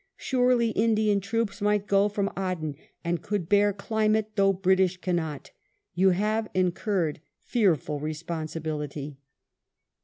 Surely 0.17 0.71
Indian 0.71 1.19
troops 1.19 1.61
might 1.61 1.85
go 1.85 2.09
from 2.09 2.31
Aden 2.35 2.75
and 3.03 3.21
could 3.21 3.47
bear 3.47 3.71
climate 3.71 4.31
though 4.35 4.51
British 4.51 4.97
cannot. 4.97 5.51
You 5.93 6.09
have 6.09 6.47
incurred 6.55 7.21
fearful 7.43 7.99
responsibility." 7.99 9.19